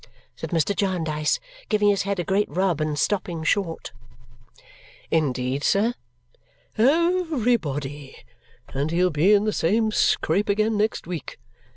said 0.35 0.49
Mr. 0.49 0.75
Jarndyce, 0.75 1.39
giving 1.69 1.89
his 1.89 2.01
head 2.01 2.17
a 2.19 2.23
great 2.23 2.49
rub 2.49 2.81
and 2.81 2.97
stopping 2.97 3.43
short. 3.43 3.91
"Indeed, 5.11 5.63
sir?" 5.63 5.93
"Everybody! 6.75 8.15
And 8.69 8.89
he'll 8.89 9.11
be 9.11 9.31
in 9.31 9.43
the 9.43 9.53
same 9.53 9.91
scrape 9.91 10.49
again 10.49 10.75
next 10.75 11.05
week!" 11.05 11.37